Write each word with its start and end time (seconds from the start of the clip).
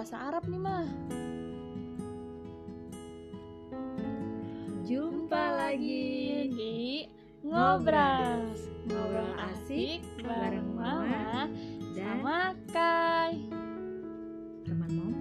bahasa 0.00 0.32
Arab 0.32 0.48
nih 0.48 0.56
mah. 0.56 0.88
Jumpa 4.88 5.44
lagi 5.60 6.48
di 6.56 7.04
Ngobras 7.44 8.64
Ngobrol 8.88 9.28
asik 9.36 10.00
bareng 10.24 10.72
Mama 10.72 11.52
dan 11.92 12.16
sama 12.16 12.56
Kai 12.72 13.44
teman 14.64 14.88
mom. 14.88 15.12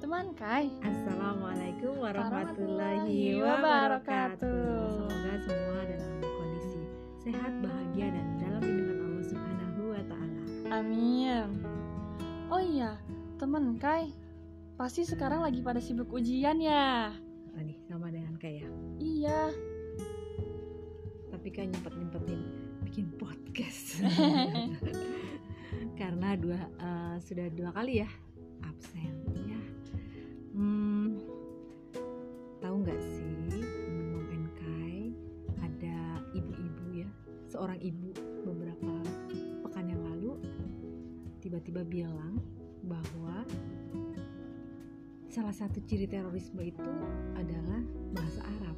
Teman 0.00 0.32
Kai 0.32 0.72
Assalamualaikum 0.80 2.00
warahmatullahi 2.00 3.44
wabarakatuh. 3.44 5.04
Semoga 5.04 5.36
semua 5.44 5.80
dalam 5.84 6.16
kondisi 6.16 6.80
sehat, 7.28 7.52
bahagia 7.60 8.08
dan 8.08 8.26
dalam 8.40 8.62
lindungan 8.64 9.04
Allah 9.04 9.24
Subhanahu 9.28 9.82
wa 9.92 10.02
taala. 10.08 10.40
Amin 10.72 11.73
Oh 12.52 12.60
iya, 12.60 12.98
teman 13.40 13.76
Kai 13.80 14.12
Pasti 14.74 15.06
sekarang 15.06 15.46
lagi 15.46 15.62
pada 15.62 15.78
sibuk 15.78 16.10
ujian 16.10 16.58
ya 16.58 17.14
nih 17.54 17.78
sama 17.86 18.10
dengan 18.10 18.34
kayak 18.34 18.66
Iya 18.98 19.54
tapi 21.44 21.60
kan 21.60 21.68
nyempet-nyempetin 21.68 22.40
bikin 22.88 23.06
podcast. 23.20 24.00
Karena 26.00 26.32
dua 26.40 26.56
eh, 26.56 27.16
sudah 27.20 27.52
dua 27.52 27.68
kali 27.68 28.00
ya 28.00 28.08
absen 28.64 29.12
ya. 29.44 29.60
Hmm, 30.56 30.83
tiba-tiba 41.54 41.86
bilang 41.86 42.42
bahwa 42.82 43.46
salah 45.30 45.54
satu 45.54 45.78
ciri 45.86 46.10
terorisme 46.10 46.58
itu 46.66 46.90
adalah 47.38 47.78
bahasa 48.10 48.42
Arab. 48.58 48.74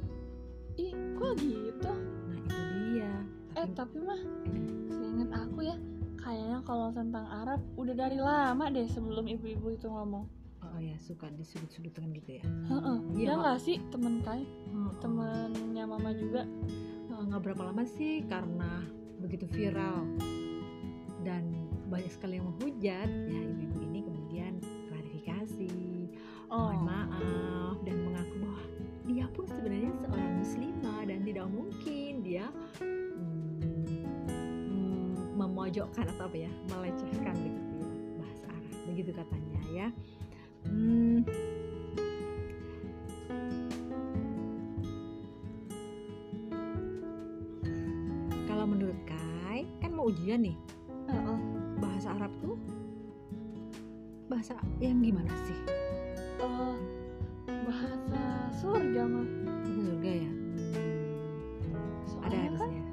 Ih, 0.77 0.93
kok 1.17 1.41
gitu? 1.41 1.89
Nah 2.29 2.37
itu 2.37 2.53
dia. 2.93 3.13
Eh, 3.57 3.65
Tapi- 3.65 3.73
tapi 3.73 3.97
mah 4.05 4.21
eh, 4.45 4.61
Seingat 4.93 5.29
aku 5.33 5.65
ya, 5.65 5.73
kayaknya 6.21 6.61
kalau 6.61 6.93
tentang 6.93 7.25
Arab 7.25 7.65
udah 7.81 7.97
dari 7.97 8.21
lama 8.21 8.69
deh 8.69 8.85
sebelum 8.85 9.25
ibu-ibu 9.25 9.73
itu 9.73 9.89
ngomong. 9.89 10.29
Oh 10.61 10.77
ya 10.77 10.93
suka 11.01 11.33
disudut-sudutkan 11.33 12.13
gitu 12.13 12.37
ya. 12.37 12.45
Heeh. 12.45 12.97
Iya, 13.17 13.25
ya 13.25 13.33
nggak 13.41 13.57
sih 13.57 13.81
temen 13.89 14.21
Kai, 14.21 14.45
Heeh. 14.45 14.91
temennya 15.01 15.89
Mama 15.89 16.13
juga. 16.13 16.45
Eh, 17.09 17.21
nggak 17.25 17.41
berapa 17.41 17.73
lama 17.73 17.81
sih 17.89 18.21
karena 18.29 18.85
begitu 19.17 19.49
viral 19.49 20.05
banyak 22.07 22.23
sekali 22.23 22.39
yang 22.39 22.47
menghujat. 22.47 23.09
Ya 23.27 23.39
ibu-ibu 23.51 23.79
ini 23.83 23.99
kemudian 23.99 24.53
klarifikasi. 24.63 25.75
Oh, 26.47 26.71
mohon 26.71 26.87
maaf 26.87 27.75
dan 27.83 27.99
mengaku 27.99 28.35
bahwa 28.47 28.63
dia 29.03 29.25
pun 29.35 29.43
sebenarnya 29.51 29.91
seorang 30.07 30.31
muslimah 30.39 31.01
dan 31.03 31.19
tidak 31.27 31.47
mungkin 31.51 32.11
dia 32.23 32.47
hmm, 32.79 33.91
hmm, 34.71 35.35
memojokkan 35.35 36.07
atau 36.15 36.31
apa 36.31 36.47
ya 36.47 36.51
melecehkan 36.71 37.35
begitu 37.35 37.75
ya 37.75 37.91
bahasa 38.23 38.45
Arab. 38.55 38.71
Begitu 38.87 39.11
katanya 39.11 39.61
ya. 39.67 39.87
Hmm, 40.63 41.27
kalau 48.47 48.63
menurut 48.63 48.95
Kai 49.03 49.67
kan 49.83 49.91
mau 49.91 50.07
ujian 50.07 50.47
nih. 50.47 50.55
Heeh. 51.11 51.66
Bahasa 51.77 52.13
Arab 52.13 52.31
tuh 52.41 52.57
bahasa 54.27 54.53
yang 54.83 54.99
gimana 54.99 55.31
sih 55.47 55.59
Eh, 56.37 56.75
bahasa 57.65 58.23
surga 58.61 59.03
mah. 59.09 59.25
Bahasa 59.41 59.81
surga 59.81 60.11
ya 60.13 60.31
ada 62.27 62.37
Soalnya 62.37 62.37
kan 62.37 62.69
harusnya 62.69 62.83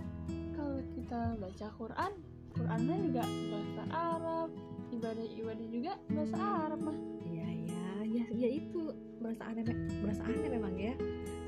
kalau 0.57 0.81
kita 0.97 1.21
baca 1.37 1.67
Quran, 1.77 2.13
Qurannya 2.55 2.97
juga 3.05 3.23
bahasa 3.51 3.83
Arab, 3.93 4.49
ibadah-ibadah 4.95 5.67
juga 5.69 5.93
bahasa 6.09 6.37
Arab 6.41 6.81
mah. 6.87 6.99
Iya 7.29 7.49
ya, 7.69 7.89
ya, 8.09 8.25
ya 8.33 8.49
itu 8.49 8.81
berasa 9.21 9.43
aneh, 9.51 9.65
berasa 10.01 10.23
aneh 10.25 10.49
memang 10.49 10.75
ya. 10.79 10.95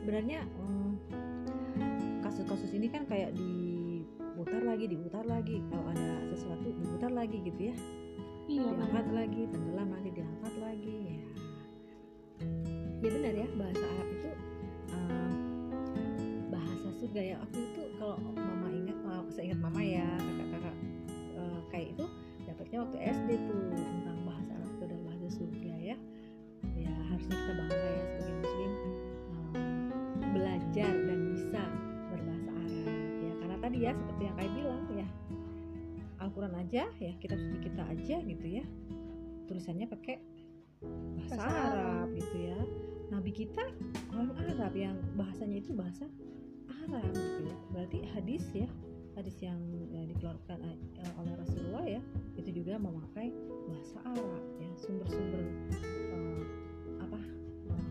Sebenarnya 0.03 0.41
mm, 0.45 0.93
kasus-kasus 2.27 2.71
ini 2.77 2.93
kan 2.93 3.09
kayak 3.09 3.33
diputar 4.47 4.63
lagi, 4.63 4.85
diputar 4.87 5.25
lagi. 5.27 5.57
Kalau 5.67 5.85
ada 5.91 6.11
sesuatu 6.31 6.71
diputar 6.79 7.11
lagi 7.11 7.43
gitu 7.43 7.61
ya, 7.67 7.75
Iya 8.47 8.63
diangkat 8.79 9.07
lagi, 9.11 9.43
tenggelam 9.51 9.89
lagi, 9.91 10.11
diangkat 10.15 10.55
lagi. 10.63 10.99
Ya, 11.03 11.27
ya 13.03 13.09
benar 13.11 13.35
ya 13.35 13.49
bahasa 13.59 13.83
Arab 13.91 14.09
itu 14.15 14.31
mm, 14.95 15.31
bahasa 16.55 16.89
surga 16.95 17.21
ya. 17.27 17.37
Waktu 17.43 17.59
itu 17.59 17.83
kalau 17.99 18.17
mama 18.23 18.71
ingat, 18.71 18.97
saya 19.35 19.51
ingat 19.51 19.61
mama 19.67 19.83
ya, 19.83 20.07
kakak-kakak 20.15 20.77
eh, 21.35 21.61
kayak 21.75 21.89
itu 21.99 22.05
dapatnya 22.47 22.79
waktu 22.87 22.97
SD 23.03 23.29
tuh 23.51 23.61
tentang 23.75 24.19
bahasa 24.23 24.51
Arab 24.55 24.71
itu 24.79 24.83
adalah 24.87 25.03
bahasa 25.11 25.27
surga 25.43 25.75
ya 25.75 25.97
ya 26.79 26.95
harusnya 27.11 27.35
kita 27.35 27.53
bangga 27.59 27.89
ya 27.91 28.03
sebagai 28.15 28.35
muslim 28.39 28.71
eh, 28.71 29.59
belajar 30.31 30.93
dan 31.03 31.16
tadi 33.77 33.85
ya 33.85 33.93
seperti 33.93 34.23
yang 34.25 34.37
kayak 34.41 34.53
bilang 34.57 34.83
ya. 34.89 35.09
Al-Quran 36.17 36.55
aja 36.57 36.83
ya 36.97 37.13
kitab 37.21 37.37
suci 37.37 37.59
kita 37.61 37.83
aja 37.85 38.17
gitu 38.25 38.47
ya. 38.49 38.65
Tulisannya 39.53 39.85
pakai 39.93 40.17
bahasa 41.21 41.37
Arab. 41.37 41.61
Arab 41.77 42.09
gitu 42.17 42.37
ya. 42.41 42.59
Nabi 43.13 43.31
kita 43.37 43.65
orang 44.17 44.33
Arab 44.49 44.73
yang 44.73 44.97
bahasanya 45.21 45.61
itu 45.61 45.77
bahasa 45.77 46.09
Arab 46.89 47.05
gitu 47.13 47.53
ya. 47.53 47.57
Berarti 47.77 47.99
hadis 48.17 48.49
ya 48.57 48.65
hadis 49.13 49.37
yang 49.45 49.61
ya, 49.93 50.09
dikeluarkan 50.09 50.57
eh, 50.97 51.13
oleh 51.21 51.37
Rasulullah 51.37 51.85
ya 51.85 52.01
itu 52.41 52.65
juga 52.65 52.81
memakai 52.81 53.29
bahasa 53.69 54.01
Arab 54.09 54.45
ya 54.57 54.73
sumber-sumber 54.81 55.45
eh, 55.85 56.45
apa 57.05 57.21
eh, 57.77 57.89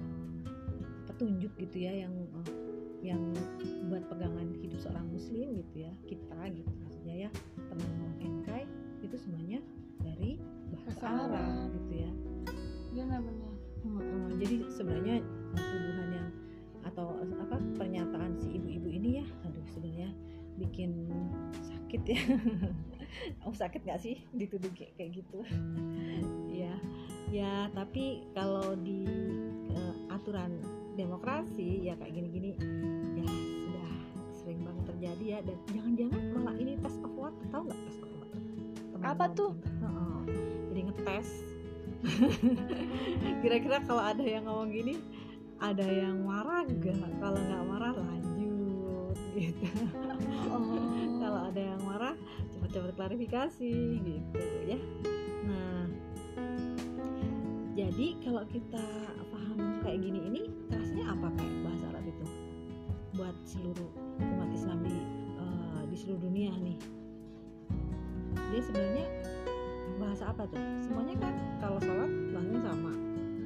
petunjuk 1.14 1.54
gitu 1.62 1.78
ya 1.78 2.10
yang 2.10 2.14
eh, 2.42 2.50
yang 3.06 3.22
buat 3.86 4.02
pegangan 4.10 4.50
hidup 4.58 4.82
seorang 4.82 5.06
muslim 5.14 5.62
gitu 5.62 5.86
ya 5.86 5.94
kita 6.10 6.40
gitu 6.50 6.72
maksudnya 6.82 7.16
ya 7.28 7.30
teman 7.70 8.06
Kai 8.46 8.66
itu 9.02 9.18
semuanya 9.18 9.60
dari 10.02 10.38
bahasa 10.70 11.06
Arab. 11.06 11.34
Arab. 11.34 11.74
gitu 11.74 11.94
ya. 11.98 12.12
Iya 12.94 13.04
nggak 13.10 13.24
benar. 13.26 13.54
Heeh, 13.86 14.28
jadi 14.42 14.56
sebenarnya 14.74 15.16
tuduhan 15.54 16.10
yang 16.14 16.30
atau 16.86 17.08
apa 17.42 17.58
pernyataan 17.78 18.38
si 18.38 18.58
ibu-ibu 18.58 18.90
ini 18.90 19.10
ya 19.22 19.26
aduh 19.46 19.66
sebenarnya 19.74 20.10
bikin 20.62 21.10
sakit 21.62 22.02
ya. 22.06 22.22
Oh 23.48 23.56
sakit 23.56 23.88
nggak 23.88 24.02
sih 24.04 24.20
dituduh 24.36 24.70
kayak 24.76 25.14
gitu? 25.16 25.40
Ya 26.56 26.76
ya 27.30 27.68
tapi 27.76 28.24
kalau 28.32 28.80
di 28.80 29.04
eh, 29.72 29.96
aturan 30.08 30.56
demokrasi 30.96 31.86
ya 31.86 31.94
kayak 32.00 32.14
gini-gini. 32.16 32.52
Ya 33.20 33.28
sudah 33.28 33.92
sering 34.32 34.60
banget 34.64 34.84
terjadi 34.96 35.26
ya. 35.28 35.40
Dan 35.44 35.58
jangan-jangan 35.72 36.22
malah 36.34 36.56
ini 36.58 36.74
test 36.80 37.00
of 37.04 37.14
water 37.14 37.44
tahu 37.52 37.62
nggak 37.70 37.82
test 37.88 38.00
of 38.02 38.10
water 38.10 38.40
Teman 38.96 39.06
Apa 39.06 39.26
tuh? 39.36 39.52
Jadi 40.72 40.82
ngetes. 40.92 41.30
Kira-kira 43.42 43.78
kalau 43.84 44.04
ada 44.04 44.22
yang 44.22 44.46
ngomong 44.46 44.70
gini 44.72 44.96
ada 45.60 45.88
yang 45.88 46.28
marah 46.28 46.68
gak 46.68 47.00
kalau 47.24 47.40
nggak 47.40 47.64
marah 47.64 47.94
lanjut 47.96 49.16
gitu. 49.36 49.68
Oh. 50.52 50.62
kalau 51.20 51.42
ada 51.52 51.62
yang 51.62 51.82
marah 51.84 52.16
cepat-cepat 52.52 52.94
klarifikasi 52.96 53.74
gitu 54.04 54.44
ya. 54.68 54.80
Nah 55.48 55.88
jadi 57.76 58.08
kalau 58.24 58.44
kita 58.48 58.86
kayak 59.82 60.00
gini 60.02 60.20
ini 60.28 60.42
rasanya 60.70 61.06
apa 61.14 61.28
kayak 61.36 61.56
bahasa 61.64 61.86
Arab 61.92 62.06
itu? 62.06 62.26
Buat 63.16 63.36
seluruh 63.48 63.90
umat 64.20 64.50
Islam 64.52 64.78
di 64.84 64.96
eh, 65.40 65.82
di 65.88 65.96
seluruh 65.96 66.22
dunia 66.22 66.52
nih. 66.60 66.78
Dia 68.52 68.62
sebenarnya 68.62 69.06
bahasa 69.96 70.24
apa 70.32 70.44
tuh? 70.48 70.60
Semuanya 70.84 71.16
kan 71.20 71.34
kalau 71.60 71.80
sholat 71.80 72.12
bahasanya 72.32 72.60
sama 72.64 72.92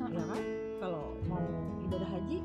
ya 0.09 0.23
kan? 0.25 0.41
Kalau 0.79 1.03
mau 1.27 1.45
ibadah 1.85 2.09
haji 2.09 2.39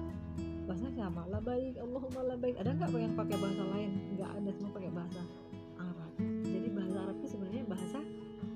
bahasanya 0.65 0.93
sama. 1.09 1.23
Labaik 1.29 1.75
Allahumma 1.81 2.21
labaik 2.37 2.55
ada 2.61 2.71
nggak 2.77 2.91
yang 3.01 3.15
pakai 3.17 3.37
bahasa 3.41 3.63
lain? 3.73 3.91
Nggak 4.17 4.31
ada 4.37 4.51
semua 4.53 4.73
pakai 4.77 4.91
bahasa 4.93 5.23
Arab. 5.81 6.13
Jadi 6.45 6.69
bahasa 6.73 6.97
Arab 7.01 7.17
itu 7.21 7.29
sebenarnya 7.33 7.65
bahasa 7.65 7.99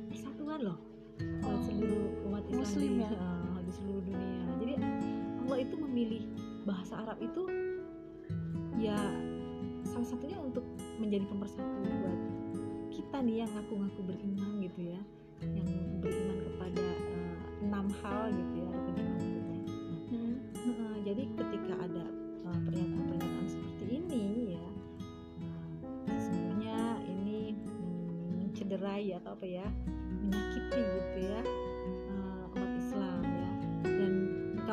persatuan 0.09 0.61
loh. 0.65 0.79
Buat 1.19 1.59
Oh. 1.59 1.63
seluruh 1.67 2.05
umat 2.31 2.45
Islam 2.47 2.61
Muslim 2.63 2.93
ya? 3.03 3.11
Eh, 3.69 3.71
di 3.71 3.73
seluruh 3.77 4.03
dunia 4.09 4.45
jadi 4.65 4.75
Allah 5.45 5.59
itu 5.61 5.77
memilih 5.77 6.23
bahasa 6.65 7.05
Arab 7.05 7.21
itu 7.21 7.45
ya 8.81 8.97
salah 9.85 10.09
satunya 10.09 10.41
untuk 10.41 10.65
menjadi 10.97 11.29
pemersatu 11.29 11.85
buat 11.85 12.21
kita 12.89 13.17
nih 13.21 13.45
yang 13.45 13.51
ngaku-ngaku 13.53 14.01
beriman 14.09 14.53
gitu 14.65 14.81
ya 14.97 15.01
yang 15.45 15.69
beriman 16.01 16.39
kepada 16.49 16.85
eh, 16.85 17.37
enam 17.69 17.87
hal 18.01 18.33
gitu 18.33 18.55
ya 18.65 18.71
sebutnya. 18.73 19.07
Nah, 20.09 20.49
Hmm. 20.69 21.01
Jadi 21.07 21.25
ketika 21.33 21.75
ada 21.81 22.05
uh, 22.45 22.59
pernyataan-pernyataan 22.69 23.47
seperti 23.49 23.85
ini 24.03 24.59
ya 24.59 24.67
uh, 25.41 25.69
sesungguhnya 26.13 27.01
ini 27.09 27.57
mencederai 28.37 29.17
atau 29.17 29.33
apa 29.33 29.47
ya 29.49 29.65
menyakiti 30.21 30.83
gitu 30.83 31.19
ya 31.31 31.41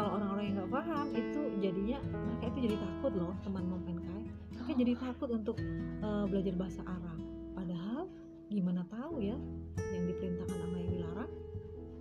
kalau 0.05 0.21
orang-orang 0.21 0.45
yang 0.45 0.61
nggak 0.61 0.69
paham 0.69 1.07
itu 1.17 1.41
jadinya 1.65 1.97
mereka 2.13 2.45
itu 2.53 2.59
jadi 2.69 2.77
takut 2.77 3.11
loh 3.17 3.33
teman 3.41 3.65
mempenkai 3.65 4.21
mereka 4.53 4.71
jadi 4.77 4.93
takut 5.01 5.29
untuk 5.33 5.57
uh, 6.05 6.29
belajar 6.29 6.53
bahasa 6.53 6.85
Arab. 6.85 7.17
Padahal 7.57 8.05
gimana 8.53 8.85
tahu 8.85 9.25
ya 9.25 9.33
yang 9.81 10.05
diperintahkan 10.05 10.61
sama 10.61 10.77
yang 10.77 10.89
dilarang 10.93 11.31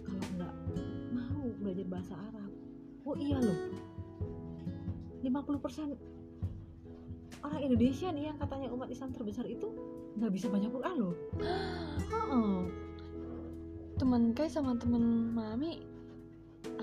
kalau 0.05 0.21
nggak 0.37 0.53
mau 1.17 1.49
belajar 1.65 1.87
bahasa 1.89 2.13
Arab. 2.29 2.51
Oh 3.09 3.17
iya 3.17 3.41
loh. 3.41 3.73
50% 5.25 5.97
orang 7.41 7.61
Indonesia 7.65 8.13
nih 8.13 8.25
yang 8.29 8.37
katanya 8.37 8.69
umat 8.69 8.93
Islam 8.93 9.17
terbesar 9.17 9.49
itu 9.49 9.73
nggak 10.21 10.29
bisa 10.29 10.53
baca 10.53 10.69
Quran 10.69 10.95
loh. 11.01 11.17
Heeh. 12.13 12.69
temen 13.97 14.37
kai 14.37 14.53
sama 14.53 14.77
temen 14.77 15.33
mami 15.33 15.94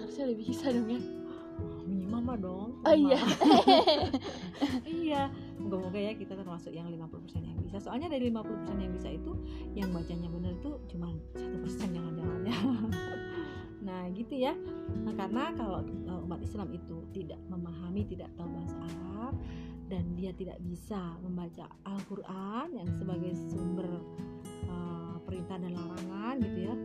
harusnya 0.02 0.24
udah 0.30 0.38
bisa 0.38 0.66
dong 0.74 0.90
ya. 0.90 1.02
Minimal 1.90 2.22
mah 2.24 2.38
dong 2.38 2.72
oh 2.82 2.96
iya. 2.96 3.20
iya 5.02 5.22
moga-moga 5.62 6.00
ya 6.02 6.14
kita 6.18 6.34
termasuk 6.34 6.74
yang 6.74 6.90
50% 6.90 7.42
yang 7.46 7.58
bisa. 7.62 7.78
Soalnya 7.78 8.10
dari 8.10 8.34
50% 8.34 8.82
yang 8.82 8.92
bisa 8.94 9.10
itu 9.14 9.34
yang 9.78 9.90
bacanya 9.94 10.30
bener 10.30 10.54
tuh 10.60 10.82
cuma 10.90 11.14
satu 11.38 11.58
persen 11.62 11.90
yang 11.94 12.06
ada. 12.16 12.26
Nah 13.82 14.06
gitu 14.14 14.38
ya. 14.38 14.54
Nah, 15.02 15.14
karena 15.18 15.58
kalau 15.58 15.82
uh, 15.82 16.22
umat 16.30 16.38
Islam 16.46 16.70
itu 16.70 17.02
tidak 17.18 17.42
memahami 17.50 18.06
tidak 18.06 18.30
tahu 18.38 18.46
bahasa 18.54 18.78
Arab 18.78 19.34
dan 19.90 20.06
dia 20.14 20.32
tidak 20.38 20.62
bisa 20.62 21.18
membaca 21.26 21.66
Al-Quran 21.90 22.78
yang 22.78 22.90
sebagai 22.94 23.34
sumber 23.50 23.90
uh, 24.70 25.18
perintah 25.26 25.58
dan 25.58 25.74
larangan 25.74 26.36
gitu 26.46 26.60
ya 26.70 26.76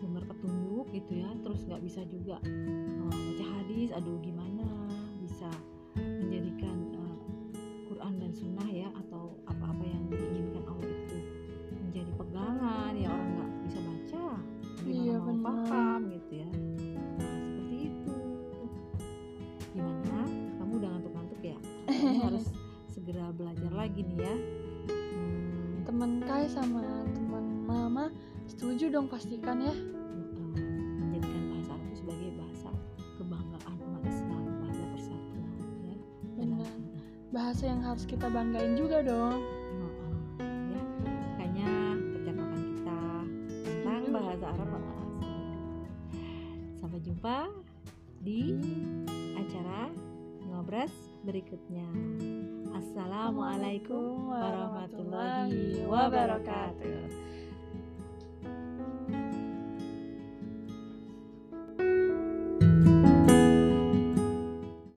sumber 0.00 0.24
petunjuk 0.24 0.88
gitu 0.96 1.12
ya. 1.20 1.30
Terus 1.44 1.60
nggak 1.68 1.82
bisa 1.84 2.00
juga 2.08 2.40
uh, 2.40 3.12
baca 3.12 3.44
hadis 3.60 3.92
aduh 3.92 4.16
gimana 4.24 4.64
bisa 5.20 5.46
menjadikan 5.94 6.96
uh, 6.96 7.16
Quran 7.86 8.12
dan 8.16 8.32
Sunnah 8.32 8.68
ya 8.72 8.88
atau 9.06 9.36
apa-apa 9.44 9.84
yang 9.84 10.08
diinginkan 10.08 10.64
Allah 10.64 10.88
itu 10.88 11.18
menjadi 11.84 12.12
pegangan 12.16 12.92
ya 12.96 13.08
orang 13.12 13.30
nggak 13.36 13.50
bisa 13.68 13.78
baca 13.84 14.24
gimana 14.80 15.04
Iya, 15.04 15.16
mau 15.20 15.36
paham 15.44 16.00
gitu 16.08 16.32
ya. 16.40 16.48
Nah 17.20 17.36
seperti 17.44 17.76
itu. 17.92 18.16
Gimana? 19.76 20.18
Kamu 20.56 20.72
udah 20.80 20.88
ngantuk-ngantuk 20.96 21.40
ya? 21.44 21.58
Harus 22.26 22.46
segera 22.90 23.30
belajar 23.36 23.72
lagi 23.76 24.00
nih 24.02 24.18
ya. 24.24 24.34
Hmm, 24.88 25.84
temen 25.84 26.10
kai 26.24 26.48
sama 26.48 26.82
temen 27.12 27.44
mama 27.68 28.08
setuju 28.50 28.90
dong 28.90 29.06
pastikan 29.06 29.62
ya. 29.62 29.74
Menjadikan 30.98 31.42
bahasa 31.54 31.70
Arab 31.78 31.86
itu 31.86 31.96
sebagai 32.02 32.30
bahasa 32.34 32.70
kebanggaan 33.14 33.76
umat 33.78 34.02
Islam 34.10 34.42
bahasa 34.58 34.84
persatuan 34.90 35.54
ya. 35.86 35.96
Benar. 36.34 36.70
bahasa 37.30 37.62
yang 37.70 37.80
harus 37.86 38.02
kita 38.10 38.26
banggain 38.26 38.74
juga 38.74 39.06
dong. 39.06 39.38
Ya 40.42 40.82
makanya 41.06 41.70
percakapan 42.10 42.60
kita 42.74 43.02
tentang 43.62 44.02
bahasa 44.10 44.44
Arab 44.50 44.70
sampai 46.82 47.00
jumpa 47.06 47.38
di 48.18 48.58
acara 49.38 49.94
ngobras 50.50 50.90
berikutnya. 51.22 51.86
Assalamualaikum 52.74 54.26
warahmatullahi 54.26 55.86
wabarakatuh 55.86 57.39